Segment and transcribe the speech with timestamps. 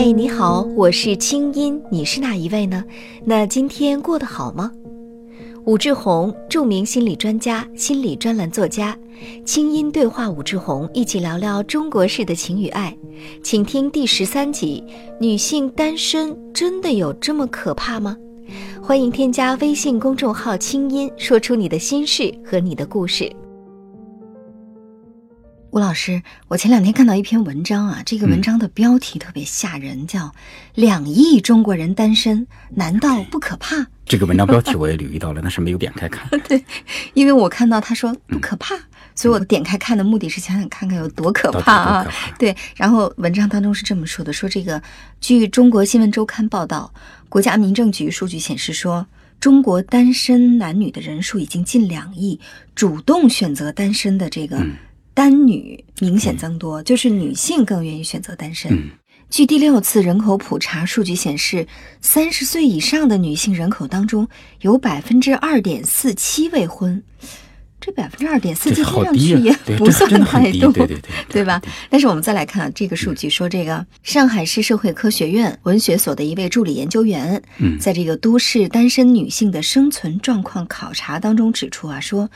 [0.00, 2.84] 嗨，你好，我是清音，你是哪一位呢？
[3.24, 4.70] 那今天过得好吗？
[5.64, 8.96] 武志红，著名心理专家、心理专栏作家，
[9.44, 12.96] 清音对话武志红，一起聊聊中国式的情与爱，
[13.42, 14.84] 请听第十三集：
[15.20, 18.16] 女性单身真的有这么可怕吗？
[18.80, 23.28] 欢迎添加微信公众号“清音”，说出你的心事和你的故事。
[25.70, 30.20] 吴老师，我前两天看到一篇文章啊，这个文章的标题特别吓人，叫
[30.74, 33.76] 《两亿中国人单身，难道不可怕》。
[34.06, 36.26] 这个文章标题我也留意到了，但是没有点开看。
[36.48, 36.64] 对，
[37.12, 38.74] 因为我看到他说不可怕，
[39.14, 42.14] 所以我点开看的目的是想想看看有多可怕啊。
[42.38, 44.82] 对，然后文章当中是这么说的：说这个，
[45.20, 46.90] 据中国新闻周刊报道，
[47.28, 49.06] 国家民政局数据显示说，
[49.38, 52.40] 中国单身男女的人数已经近两亿，
[52.74, 54.58] 主动选择单身的这个。
[55.18, 58.88] 单女明显增多，就是女性更愿意选择单身。
[59.28, 61.66] 据第六次人口普查数据显示，
[62.00, 64.28] 三十岁以上的女性人口当中，
[64.60, 67.02] 有百分之二点四七未婚。
[67.80, 71.60] 这百分之二点四七听上去也不算太多，对对对，对吧？
[71.88, 77.42] 但是我们再来看这个数据，说这个上海市社会科学院文学所的一位助理研究员，
[77.80, 82.30] 在这个都市单身女性的生存状况考察当中指出啊，说。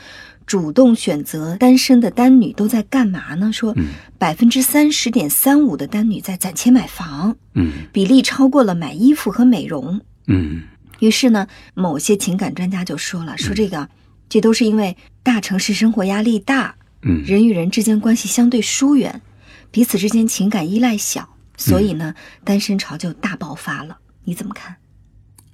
[0.53, 3.51] 主动选择单身的单女都在干嘛呢？
[3.51, 3.75] 说
[4.19, 10.61] 百分之三十点三五的单女在攒钱买房，嗯，比例超过了买衣服和美容，嗯。
[10.99, 13.89] 于是呢，某些情感专家就说了，说这个
[14.29, 19.23] 这都是因为大城市生活压力大，嗯，人与人之间关系相对疏远，
[19.71, 23.97] 彼此之间情感依赖小，所以呢，单身潮就大爆发了。
[24.23, 24.75] 你怎么看？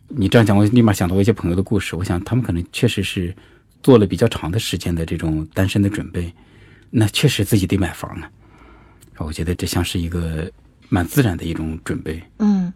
[0.09, 1.95] 你这样讲，我立马想到一些朋友的故事。
[1.95, 3.33] 我想他们可能确实是。
[3.81, 6.33] 做了比较长的时间的这种单身的准备，
[6.89, 8.29] 那确实自己得买房啊。
[9.17, 10.49] 我觉得这像是一个
[10.89, 12.21] 蛮自然的一种准备。
[12.39, 12.71] 嗯，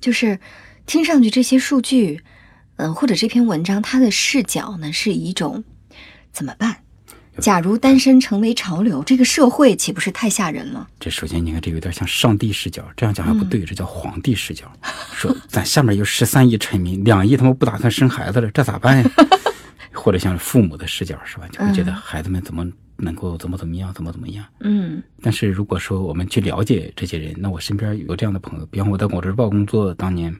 [0.00, 0.38] 就是
[0.84, 2.20] 听上去这些数据，
[2.76, 5.62] 嗯，或者这篇文章它的视角呢，是一种
[6.32, 6.78] 怎么办？
[7.38, 10.88] 假如单身成为潮流，这个社会岂不是太吓人了？
[10.98, 14.72] 这首先你看，这有点像上帝视角，这样讲还不对，这叫皇帝视角。
[15.12, 19.10] 说咱下面有十三亿臣民，两亿他们不打算生孩子了，这咋办呀？
[19.96, 21.48] 或者像父母的视角是吧？
[21.50, 24.44] 就会觉得孩子们怎么能够怎么怎么样，怎么怎么样。
[24.60, 25.02] 嗯。
[25.22, 30.34] 但是如果说我们去了解这些人，那我身边有这样的朋友，比方我在《广州日报》工作当年，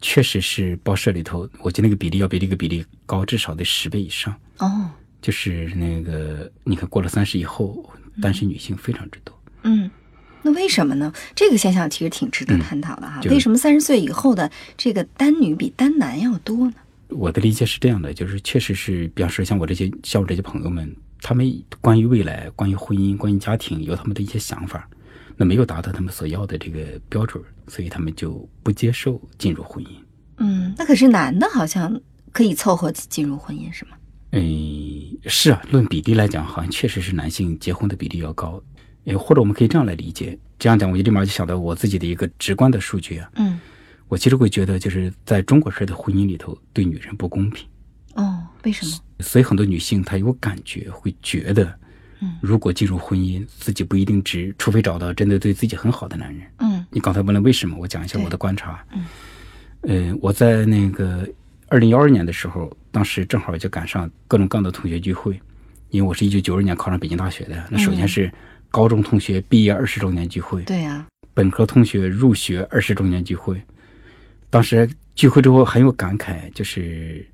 [0.00, 4.34] 确实是报社里头，我觉得那个比例要比这个比例高至少得十倍以上。
[4.58, 4.90] 哦。
[5.20, 7.88] 就是那个，你看过了三十以后，
[8.20, 9.38] 单身女性非常之多。
[9.62, 9.90] 嗯。
[10.44, 11.12] 那为什么呢？
[11.36, 13.20] 这个现象其实挺值得探讨的哈。
[13.30, 16.74] 为什么三十岁以后的这个单女比单男要多呢？
[17.14, 24.88] 我的理解是这样的，就是确实是，比方说像我这些像我这些朋友们，他们关于未来、关于婚姻、关于家庭有他们的一些想法，
[25.36, 29.88] 那没有达到他们所要的这个标准，所以他们就不接受进入婚姻。
[30.38, 32.00] 嗯，那可是男的好像
[32.32, 33.92] 可以凑合进入婚姻是吗？
[34.32, 34.42] 嗯，
[35.26, 38.62] 是啊，论比例来讲，好像确实是男性结婚的比例要高。
[39.04, 43.30] 诶，或者我们可以这样来理解，这样讲我就立马就想到我自己的一个直观的数据啊。
[43.34, 43.60] 嗯。
[44.12, 47.66] 我其实会觉得，就是在中国式的婚姻里头，对女人不公平。
[48.12, 48.92] 哦，为什么？
[49.20, 51.74] 所以很多女性她有感觉，会觉得，
[52.20, 56.46] 嗯，如果进入婚姻，自己不一定值，除非找到真的对自己很好的男人。
[56.58, 58.84] 嗯，你刚才问了为什么，我讲一下我的观察。
[58.92, 59.06] 嗯，
[60.10, 61.26] 呃，我在那个
[61.68, 65.40] 二零幺二年的时候，当时正好就赶上各种各样的同学聚会，
[65.88, 68.30] 因为我是一九九二年考上北京大学的，那首先是
[68.70, 73.58] 高中同学毕业二十周年聚会，对呀，本科同学入学二十周年聚会。
[74.52, 77.26] 当时聚会之后很有感慨，就是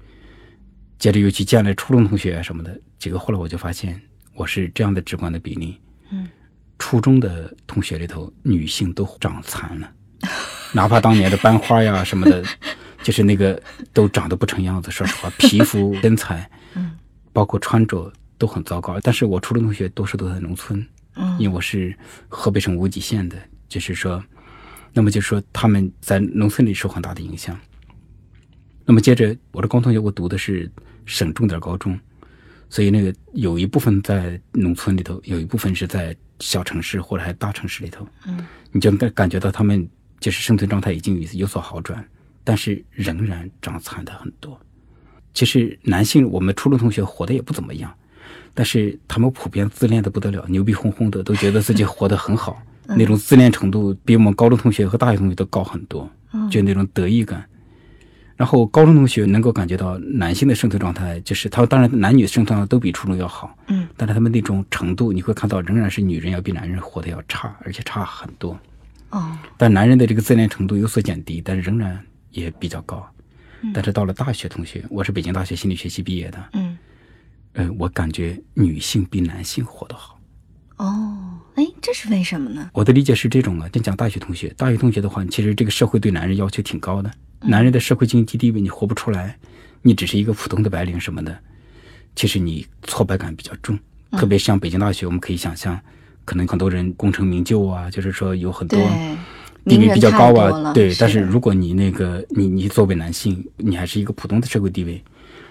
[1.01, 3.19] 接着又去见了初中同学什么的几个。
[3.19, 4.01] 后来我就发现，
[4.37, 5.81] 我是这样的直观的比例：
[6.12, 6.29] 嗯，
[6.79, 9.93] 初中的同学里头，女性都长残了，
[10.73, 12.41] 哪怕当年的班花呀什么的，
[13.03, 13.61] 就是那个
[13.93, 14.89] 都长得不成样子。
[14.89, 16.97] 说实话，皮肤、 身材，嗯，
[17.33, 18.97] 包括穿着都很糟糕。
[19.03, 20.87] 但是我初中同学多数都在农村，
[21.17, 21.93] 嗯，因为我是
[22.29, 23.37] 河北省无极县的，
[23.69, 24.23] 就是说。
[24.99, 27.56] 那么就说他们在农村里受很大的影响。
[28.85, 30.69] 那么接着我的高中同学，我读的是
[31.06, 31.97] 省重点高中，
[32.69, 38.05] 所以那个有一部分在农村里头，有一部分是在小城市或者还大城市里头。
[38.27, 42.05] 嗯，你就感感觉到他们就是生存状态已经有有所好转，
[42.43, 44.61] 但是仍然长残的很多。
[45.33, 47.94] 其实男性我们初中同学活的也不怎么样，
[48.53, 52.61] 但是他们普遍自恋的不得了，牛逼哄哄的，都觉得自己活得很好。
[52.88, 56.11] 那种自恋程度比我们高中同学和大学同学都高很多，
[56.50, 57.44] 就那种得意感。
[58.37, 68.56] 然后高中同学能够感觉到男性的生存状态，就是他当然男女生存状态都比初中要好，嗯，但是他们那种程度，你会看到仍然是女人要比男人活得要差，而且差很多。
[69.11, 72.00] 哦，但男人的这个自恋程度有所减低，但是仍然
[72.31, 73.05] 也比较高。
[73.75, 76.79] 但是到了大学同学，我是北京大学心理学系毕业的，嗯，
[77.55, 80.17] 呃，我感觉女性比男性活得好。
[80.76, 82.70] 哦，哎，这是为什么呢？
[82.72, 87.10] 我的理解是这种啊，先讲大学同学，大学同学的话，其实这个社会对男人要求挺高的，
[87.40, 89.37] 男人的社会经济地位你活不出来，
[89.82, 91.37] 你只是一个普通的白领什么的，
[92.14, 93.76] 其实你挫败感比较重。
[94.12, 95.76] 特别像北京大学，我们可以想象，
[96.25, 98.78] 可能很多人功成名就啊，就是说有很多
[99.64, 100.94] 地位比较高啊，对。
[100.94, 105.02] 但是如果你那个你你作为男性，你还是一个普通的社会地位，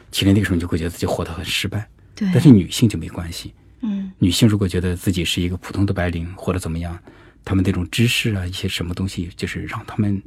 [0.10, 1.86] 其实那个时候你就会觉得自己活得很失败。
[2.16, 2.30] 对。
[2.34, 3.54] 但是女性就没关系。
[4.20, 6.98] 嗯，女性如果觉得自己是一个普通的白领或者怎么样，
[7.46, 10.22] 她们那种知识啊，一些什么东西，就是让他们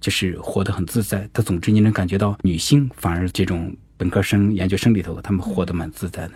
[0.00, 1.28] 就是活得很自在。
[1.32, 6.32] 但总之，你能感觉到女性反而这种本科生、研究生里头，她们活得蛮自在的。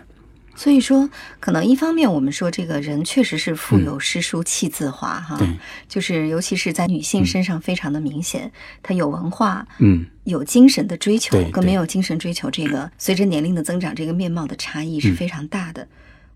[0.59, 1.07] 所以说，
[1.39, 5.39] 可能一方面我们说这个人确实是富有诗书气自华哈，
[5.87, 8.51] 就是尤其是在女性身上非常的明显，
[8.83, 15.87] 她有文化，嗯，有精神的追求，跟没有精神追求，这个随着年龄的增长，这个面貌的差异是非常大的。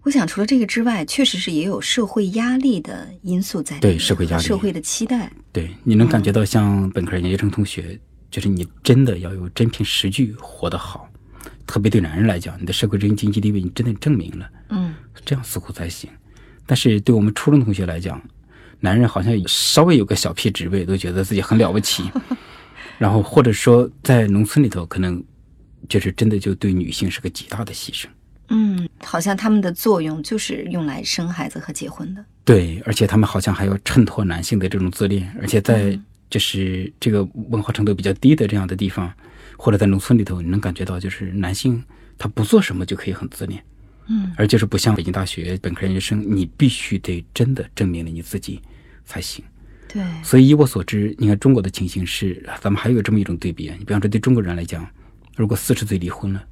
[0.03, 3.79] 我想，除了这个之外，确实是也有社会压力的因素在。
[3.81, 5.31] 对社会压力、社会的期待。
[5.53, 8.01] 对，你能感觉到像本科研究生同学，
[8.31, 11.07] 就是你真的要有真凭实据活得好。
[11.67, 14.95] 特别对男人来讲，你的社会经济地位你真的证明了，嗯，
[15.25, 16.09] 这样似乎才行。
[16.67, 18.21] 但是对我们初中同学来讲，
[18.81, 22.11] 男人好像稍微有个小屁职位，都觉得自己很了不起。
[22.99, 25.23] 然后或者说在农村里头，可能
[25.89, 28.07] 就是真的就对女性是个极大的牺牲。
[28.51, 32.25] 嗯，好像他们的作用就是用来生孩子和结婚的。
[32.45, 35.99] 对，而且他们好像还要衬托男性的这种自恋，而且在
[36.29, 39.13] 就是这个文化程度比较低的这样的地方，
[39.57, 41.83] 或者在农村里头，你能感觉到就是男性
[42.19, 43.63] 他不做什么就可以很自恋，
[44.09, 48.61] 嗯，而就是不像北京大学本科研究生，你必须得真的证明了你自己
[49.05, 49.45] 才行。
[49.87, 54.85] 对，所以以我所知，你看中国的情形是，咱们还有这么一种对比，你比方说对中国人来讲，
[55.37, 56.43] 如果四十岁离婚了，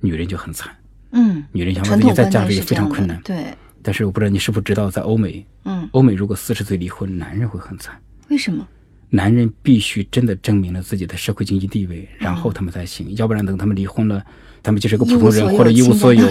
[0.00, 0.74] 女人就很惨。
[1.14, 3.18] 嗯，女人想把自己再嫁也非常困难。
[3.24, 3.46] 对，
[3.82, 7.98] 但是我不知道你是否知道，在欧美，嗯，欧美如果四十岁离婚，男人会很惨。
[8.28, 8.66] 为什么？
[9.10, 13.14] 男人必须真的证明了自己的社会经济地位，然后他们才行。
[13.14, 14.20] 要不然等他们离婚了，
[14.60, 16.26] 他们就是个普通人或者一无所有。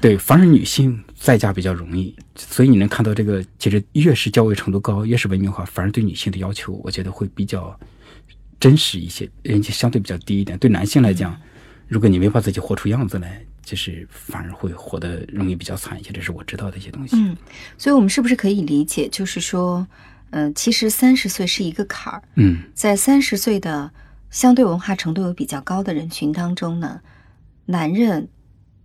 [0.00, 2.14] 对，反而女性再嫁比较容易。
[2.36, 7.76] 所以你能看到这个，其实越是教育程度高，越是文明化，反而对女性的要求，我觉得会比较
[8.60, 10.56] 真实一些，人家相对比较低一点。
[10.58, 11.36] 对男性来讲，
[11.88, 13.44] 如果你没把自己活出样子来。
[13.64, 17.16] 就是反而会活得容易比较惨一些，这是我知道的一些东西。
[17.16, 17.36] 嗯，
[17.78, 19.86] 所以我们是不是可以理解，就是说，
[20.30, 22.22] 嗯，其实三十岁是一个坎儿。
[22.36, 23.90] 嗯，在三十岁的
[24.30, 27.00] 相对文化程度有比较高的人群当中呢，
[27.66, 28.28] 男人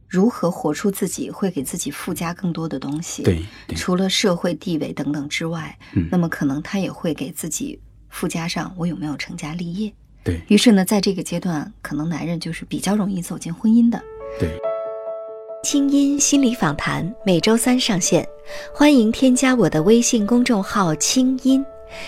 [0.07, 3.23] 如何活出自己，会给自己附加更多的东西。
[3.23, 3.43] 对，
[3.75, 7.79] 除了社会地位等等之外，嗯，那么可能他也会给自己
[8.09, 9.93] 附加上我有没有成家立业。
[10.23, 14.01] 对于是呢，在这个阶段，可能男人就是比较容易走进婚姻的。
[14.39, 14.68] 对。
[15.61, 18.25] 清音心理访谈每周三上线，
[18.73, 21.63] 欢迎添加我的微信公众号“清音”，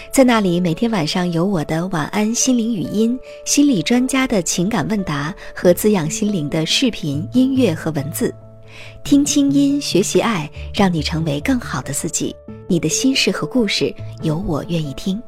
[0.09, 8.33] 在那里每天晚上有我的晚安心灵语音、心理专家的情感问答和滋养心灵的视频、音乐和文字。
[9.03, 12.33] 听清音，学习爱，让你成为更好的自己。
[12.69, 15.21] 你的心事和故事，有我愿意听。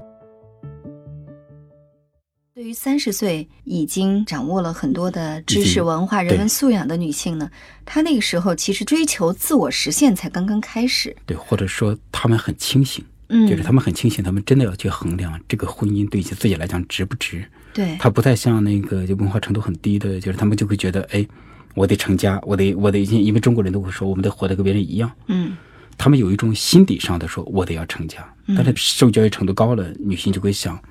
[2.63, 7.51] 对于三十岁已经掌握了很多的知识、文化、人文素养的女性呢，
[7.83, 11.13] 她那个时候其实追求自我实现才刚刚开始。
[11.25, 17.45] 对，或者说她们很清醒，嗯，就是她们很清醒，她们真的要去衡量这个婚姻对自己来讲值不值。
[17.73, 21.27] 对，她不再像那个就文化程度很低的，就是她们就会觉得，哎，
[21.75, 25.11] 我得成家，我得，我得，因为中国人都会说，我们得活得跟别人一样。
[25.27, 25.57] 嗯，
[25.97, 28.25] 他们有一种心理上的说，我得要成家。
[28.55, 30.81] 但是受教育程度高了，女性就会想。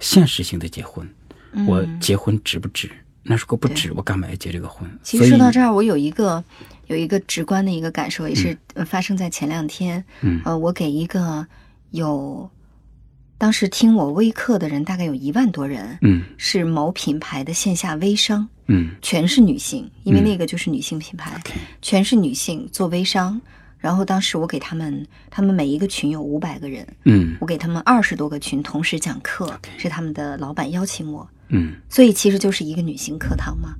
[0.00, 1.08] 现实性的结婚，
[1.66, 2.90] 我结婚值不值？
[3.22, 4.88] 那如果不值，我干嘛要结这个婚？
[5.02, 6.44] 其实说到这儿，我有一个
[6.88, 10.04] 有一个直观的一个感受，也是发生在前两天。
[10.20, 11.46] 嗯，呃，我给一个
[11.92, 12.50] 有
[13.38, 15.96] 当时听我微课的人，大概有一万多人。
[16.02, 18.46] 嗯，是某品牌的线下微商。
[18.66, 21.40] 嗯，全是女性，因为那个就是女性品牌，
[21.80, 23.40] 全是女性做微商。
[23.84, 33.74] 然后当时我给他们，他们每一个群有五百个人，嗯，我给他们二十多个群同时讲课，是他们的老板邀请我，嗯，所以其实就是一个女性课堂嘛。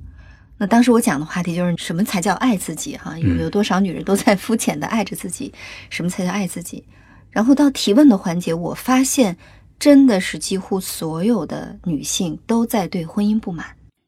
[0.59, 2.95] 那当时我讲的话题就是什么才叫爱自己？
[2.95, 5.51] 哈，有有多少女人都在肤浅的爱着自己？
[5.89, 6.85] 什么才叫爱自己？
[7.31, 9.35] 然后到提问的环节，我发现
[9.79, 13.65] 真的是几乎所有的女性都在对婚姻不满。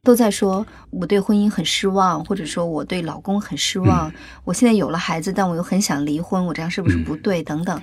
[0.07, 4.09] 都在说我对婚姻很失望，或者说我对老公很失望。
[4.45, 7.43] 我现在有了孩子，但我又很想离婚，我这样是不是不对？
[7.43, 7.81] 等等。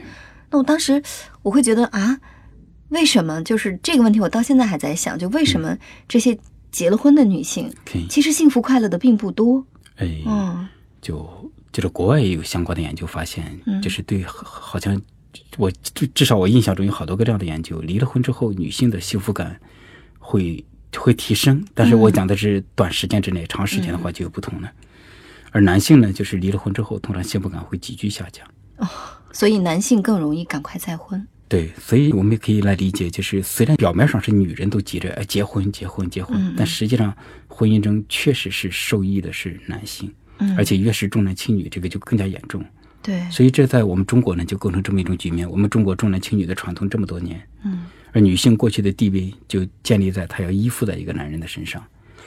[0.48, 1.02] 那我当时
[1.42, 2.18] 我会觉得啊，
[2.88, 4.18] 为什么就是这个问题？
[4.20, 5.76] 我到现在还在想，就为什么
[6.08, 6.38] 这些
[6.72, 7.70] 结了婚的女性，
[8.08, 9.62] 其实幸福快乐的并不多？
[9.96, 10.66] 哎，嗯，
[11.02, 11.28] 就
[11.72, 14.98] 就是国外也有相关的研究发现，就是对，好像
[15.58, 15.70] 我
[16.14, 19.60] 至少我印象中有好多个这样的研究，离了婚之后，女性的幸福感
[20.18, 20.64] 会
[21.00, 24.70] 会提升，但是我讲的是短时间之内，长时间的话就有不同了。
[25.50, 28.46] 而男性呢，就是离了婚之后，通常幸福感会急剧下降。
[28.78, 28.88] 哦，
[29.32, 31.26] 所以男性更容易赶快再婚。
[31.46, 37.14] 对，所以我们也可以来理解，就是虽然表面上是女人都急着哎结婚、结婚、结婚，但实际上
[37.46, 40.12] 婚姻中确实是受益的是男性，
[40.56, 42.64] 而且越是重男轻女，这个就更加严重。
[43.00, 45.48] 对，所以这在我们中国呢，就构成这么一种局面。
[45.48, 47.84] 我们中国重男轻女的传统这么多年，嗯，
[48.14, 51.84] 而女性过去的地位就建立在她要依附在一个男人的身上。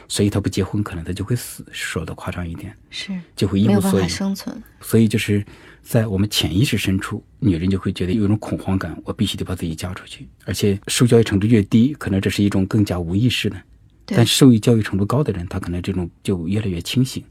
[0.09, 4.61] 所以她不结婚，可能她就会死，说的夸张一点，是就会一无所有生存。
[4.79, 5.43] 所以就是
[5.81, 10.27] 在我们潜意识深处，女人就会觉得有一种恐慌感，我必须得把自己嫁出去。
[10.45, 13.57] 而且受教育程度越低，可能这是一种更加无意识的；
[14.05, 17.23] 但受教育程度高的人，他可能这种就越来越清醒。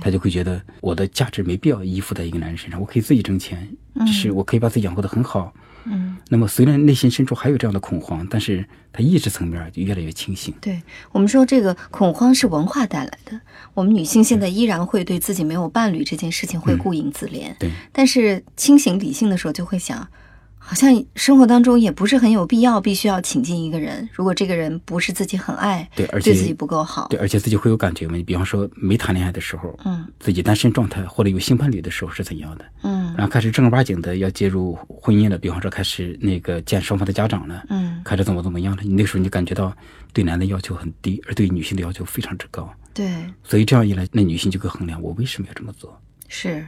[0.00, 3.68] 他就会觉得我的价值没必要依附在一个男人身上，我可以自己挣钱，
[4.04, 5.54] 是我可以把自己养活得很好。
[5.86, 10.52] 嗯，那么虽然内心深处还有这样的恐慌，但是他意识层面就越来越清醒。
[10.60, 13.40] 对我们说，这个恐慌是文化带来的。
[13.72, 17.54] 我们女性现在依然会对自己没有伴侣这件事情会顾影自怜。
[17.58, 20.06] 对，但是清醒理性的时候就会想。
[20.68, 24.06] 好像生活当中也不是很有必要，必须要请进一个人。
[24.12, 28.16] 如果这个人不是自己很爱，对，而且对自己不够好，对，而且自己会有感觉嘛。
[28.16, 32.64] 你比方说没谈恋爱的时候，嗯，自己单身状态或者有性伴侣的时候是怎样的？
[32.82, 38.82] 嗯，然后开始正儿八经的要介入婚姻了，比方说开始那个见双方的家长了，嗯，开始怎么怎么样了？
[38.82, 39.72] 你那时候你感觉到
[40.12, 42.68] 对男的要求很低，而对女性的要求非常之高。
[42.92, 43.08] 对，
[43.44, 45.96] 所以这样一来，那女性就会衡量我为什么要这么做？
[46.26, 46.66] 是。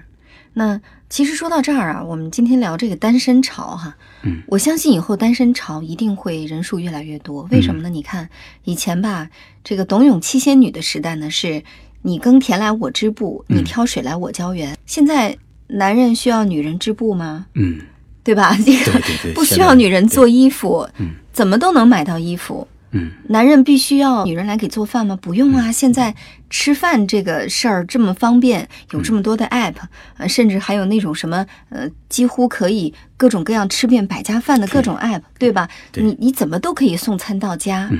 [0.54, 7.46] 那其实说到这儿啊，我们今天聊这个单身潮哈，嗯，我相信以后单身潮一定会人数越来越多。
[7.50, 7.88] 为什么呢？
[7.88, 8.28] 你看
[8.64, 9.28] 以前吧，
[9.62, 11.62] 这个董永七仙女的时代呢，是
[12.02, 14.76] 你耕田来我织布，你挑水来我浇园。
[14.84, 15.36] 现在
[15.68, 17.46] 男人需要女人织布吗？
[17.54, 17.78] 嗯，
[18.24, 18.56] 对吧？
[18.64, 22.66] 这个不需要女人做衣服，嗯，怎么都能买到衣服。
[22.92, 25.18] 嗯，男人必须要女人来给做饭吗？
[25.20, 25.70] 不用啊！
[25.70, 26.14] 现在
[26.48, 29.74] 吃饭这个事儿这么方便，有这么多的 app，
[30.16, 35.68] 呃，甚至还有那种什么呃，几乎可以各种各样吃遍百家饭的各种 app，对吧？
[35.94, 37.90] 你你怎么都可以送餐到家。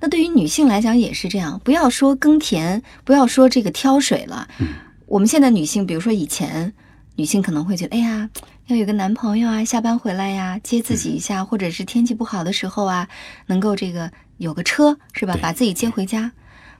[0.00, 4.48] 那对于女性来讲也是这样，不要说耕田，不要说这个挑水了。
[5.04, 6.72] 我们现在女性，比如说以前
[7.16, 8.30] 女性可能会觉得，哎呀。
[8.68, 13.08] 要有个男朋友啊，下班回来呀，接自己一下，或者是天气不好的时候啊，
[13.46, 16.32] 能够这个有个车是吧，把自己接回家。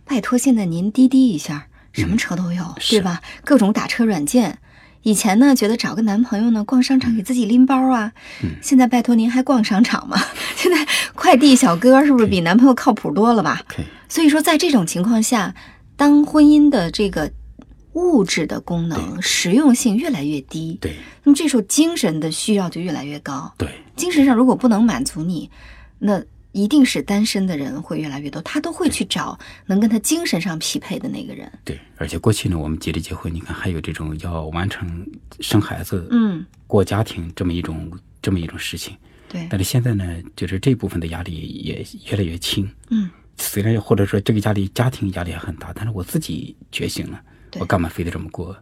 [0.04, 3.23] 拜托，现在您滴滴一下，什么车都有，对吧？
[3.42, 4.59] 各种打车软件。
[5.00, 8.12] 以前呢，觉得找个男朋友呢，逛商场给自己拎包啊。
[8.61, 10.23] 现在拜托您还逛商场吗？
[10.57, 13.62] 现在快递小哥是不是比男朋友靠谱多了吧？
[14.11, 15.54] 所以说，在这种情况下，
[15.97, 17.33] 当婚姻的这个。
[17.99, 25.50] 物质的功能实用性越来越低，对，那么这时候精神的需要就越来越高，对，精神上如果不能满足你，
[25.99, 31.50] 那一定是单身的人会越来越多，他都会去找能跟他精神上匹配的那个人。
[31.64, 35.07] 对，而且过去呢，我们急着结婚，你看还有这种要完成
[35.40, 37.90] 生孩子、嗯，过家庭这么一种
[38.23, 38.97] 这么一种事情，
[39.28, 39.47] 对。
[39.50, 40.05] 但是现在呢，
[40.37, 47.21] 就是这部分的压力也越来越轻，嗯，虽然或者说这个压力家庭压力也很大，但是我自己觉醒了。
[47.59, 48.57] 我干嘛非得这么过？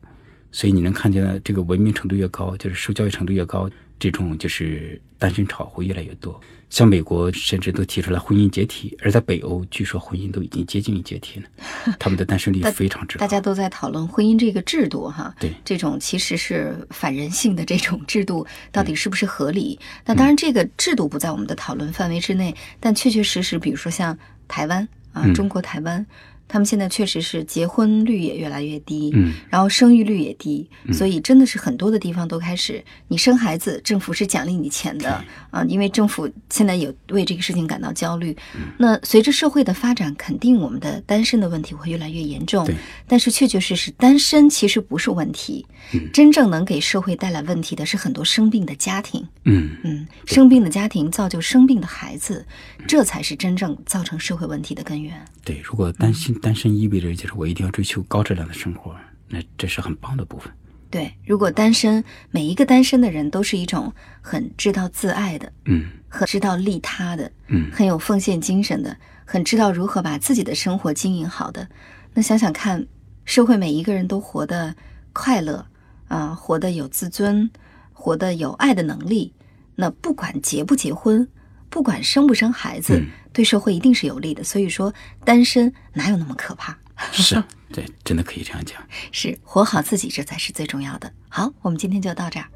[0.53, 6.41] 所以你能看见，这个文明程度越高，就是受教育程度越高，这种就是单身潮会越来越多。
[6.71, 11.47] 像美国甚至都提出来婚姻解体，而在北欧，据说婚姻都已经接近于解体了。
[11.99, 13.21] 他们的单身率非常之高。
[13.21, 19.79] 大家都在讨论婚姻这个制度，哈，对，这种其实是反人性的这种制度，到底是不是合理？
[20.07, 24.17] 那当然，这个制度不在我们的讨论范围之内，但确确实实，比如说像
[24.49, 26.07] 台湾啊，中国台湾。
[26.49, 38.37] 他们现在确实是结婚率也越来越低，嗯，然后生育率也低，所以真的是很多的地方都开始，你生孩子，政府是奖励你钱的啊，因为政府现在有为这个事情感到焦虑。
[38.79, 42.69] 那随着社会的发展，肯定我们的单身的问题会越来越严重。
[43.07, 45.67] 但是确确实实，单身其实不是问题，
[46.13, 49.27] 真正能给社会带来问题的是很多生病的家庭。
[49.45, 52.47] 嗯嗯，生病的家庭造就生病的孩子，
[52.87, 55.25] 这才是真正造成社会问题的根源。
[55.47, 56.35] 对，如果单身。
[56.41, 58.93] 单身意味着就是我一定要追求高质量的生活，
[59.29, 60.53] 那这是很棒的部分。
[60.91, 71.69] 对，如果单身，每一个单身的人都是一种很知道自爱的，嗯，很知道利他的，嗯，很有奉献精神的，很知道如何把自己的生活经营好的。
[72.13, 72.85] 那想想看，
[73.25, 74.75] 社会每一个人都活得
[75.13, 75.65] 快乐
[76.09, 77.49] 啊，活得有自尊，
[77.93, 79.33] 活得有爱的能力，
[79.77, 81.29] 那不管结不结婚，
[81.77, 84.43] 不管生不生孩子，嗯对社会一定是有利的。
[84.43, 84.91] 所以说，
[85.27, 86.75] 单身哪有那么可怕？
[87.13, 87.37] 是
[87.71, 88.83] 对，真的可以这样讲。
[89.13, 91.13] 是活好自己，这才是最重要的。
[91.29, 92.47] 好，我们今天就到这儿。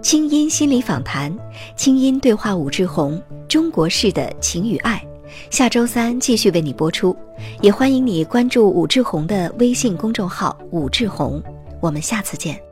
[0.00, 1.36] 清音心理访谈，
[1.76, 5.04] 清音对话武志红，中国式的情与爱，
[5.50, 7.16] 下周三继续为你播出。
[7.60, 11.42] 也欢迎你关注武志红的微信公众号“武志红”，
[11.82, 12.67] 我们下次见。